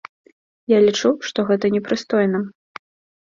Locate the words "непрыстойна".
1.75-2.39